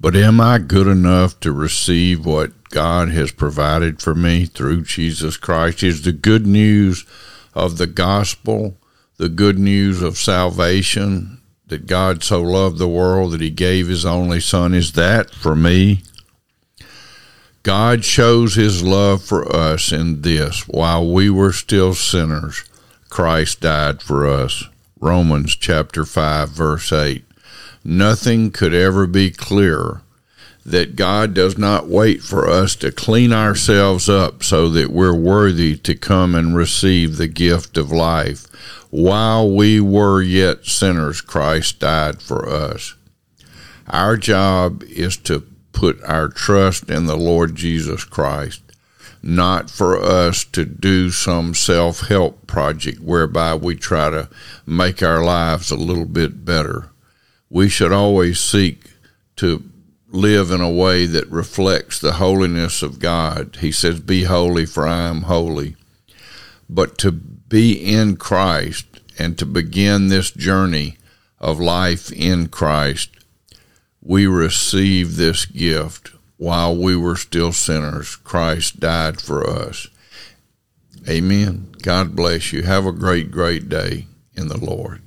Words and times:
But 0.00 0.14
am 0.14 0.40
I 0.40 0.58
good 0.58 0.86
enough 0.86 1.40
to 1.40 1.52
receive 1.52 2.24
what 2.24 2.70
God 2.70 3.08
has 3.10 3.32
provided 3.32 4.00
for 4.00 4.14
me 4.14 4.44
through 4.44 4.82
Jesus 4.82 5.36
Christ? 5.36 5.82
Is 5.82 6.02
the 6.02 6.12
good 6.12 6.46
news 6.46 7.04
of 7.54 7.78
the 7.78 7.88
gospel, 7.88 8.76
the 9.16 9.28
good 9.28 9.58
news 9.58 10.00
of 10.00 10.16
salvation, 10.16 11.40
that 11.66 11.86
God 11.86 12.22
so 12.22 12.40
loved 12.40 12.78
the 12.78 12.88
world 12.88 13.32
that 13.32 13.40
he 13.40 13.50
gave 13.50 13.88
his 13.88 14.06
only 14.06 14.40
son, 14.40 14.72
is 14.72 14.92
that 14.92 15.30
for 15.30 15.56
me? 15.56 16.02
God 17.62 18.04
shows 18.04 18.54
his 18.54 18.82
love 18.82 19.22
for 19.22 19.54
us 19.54 19.92
in 19.92 20.22
this 20.22 20.66
while 20.68 21.12
we 21.12 21.28
were 21.28 21.52
still 21.52 21.92
sinners, 21.92 22.64
Christ 23.10 23.60
died 23.60 24.00
for 24.00 24.26
us. 24.26 24.64
Romans 25.00 25.54
chapter 25.56 26.04
5, 26.04 26.48
verse 26.50 26.92
8. 26.92 27.24
Nothing 27.90 28.50
could 28.50 28.74
ever 28.74 29.06
be 29.06 29.30
clearer 29.30 30.02
that 30.62 30.94
God 30.94 31.32
does 31.32 31.56
not 31.56 31.88
wait 31.88 32.20
for 32.20 32.46
us 32.46 32.76
to 32.76 32.92
clean 32.92 33.32
ourselves 33.32 34.10
up 34.10 34.42
so 34.42 34.68
that 34.68 34.90
we're 34.90 35.16
worthy 35.16 35.74
to 35.78 35.94
come 35.94 36.34
and 36.34 36.54
receive 36.54 37.16
the 37.16 37.28
gift 37.28 37.78
of 37.78 37.90
life. 37.90 38.44
While 38.90 39.50
we 39.50 39.80
were 39.80 40.20
yet 40.20 40.66
sinners, 40.66 41.22
Christ 41.22 41.78
died 41.78 42.20
for 42.20 42.46
us. 42.46 42.94
Our 43.86 44.18
job 44.18 44.82
is 44.82 45.16
to 45.20 45.46
put 45.72 45.98
our 46.04 46.28
trust 46.28 46.90
in 46.90 47.06
the 47.06 47.16
Lord 47.16 47.56
Jesus 47.56 48.04
Christ, 48.04 48.60
not 49.22 49.70
for 49.70 49.98
us 49.98 50.44
to 50.44 50.66
do 50.66 51.10
some 51.10 51.54
self 51.54 52.08
help 52.08 52.46
project 52.46 53.00
whereby 53.00 53.54
we 53.54 53.76
try 53.76 54.10
to 54.10 54.28
make 54.66 55.02
our 55.02 55.24
lives 55.24 55.70
a 55.70 55.76
little 55.76 56.04
bit 56.04 56.44
better. 56.44 56.90
We 57.50 57.68
should 57.68 57.92
always 57.92 58.40
seek 58.40 58.90
to 59.36 59.64
live 60.10 60.50
in 60.50 60.60
a 60.60 60.70
way 60.70 61.06
that 61.06 61.30
reflects 61.30 61.98
the 61.98 62.14
holiness 62.14 62.82
of 62.82 62.98
God. 62.98 63.58
He 63.60 63.72
says, 63.72 64.00
Be 64.00 64.24
holy, 64.24 64.66
for 64.66 64.86
I 64.86 65.08
am 65.08 65.22
holy. 65.22 65.76
But 66.68 66.98
to 66.98 67.12
be 67.12 67.72
in 67.72 68.16
Christ 68.16 68.86
and 69.18 69.38
to 69.38 69.46
begin 69.46 70.08
this 70.08 70.30
journey 70.30 70.98
of 71.38 71.60
life 71.60 72.12
in 72.12 72.48
Christ, 72.48 73.10
we 74.02 74.26
receive 74.26 75.16
this 75.16 75.46
gift 75.46 76.12
while 76.36 76.76
we 76.76 76.96
were 76.96 77.16
still 77.16 77.52
sinners. 77.52 78.16
Christ 78.16 78.80
died 78.80 79.20
for 79.20 79.48
us. 79.48 79.88
Amen. 81.08 81.72
God 81.82 82.14
bless 82.14 82.52
you. 82.52 82.62
Have 82.62 82.86
a 82.86 82.92
great, 82.92 83.30
great 83.30 83.68
day 83.68 84.06
in 84.34 84.48
the 84.48 84.58
Lord. 84.58 85.02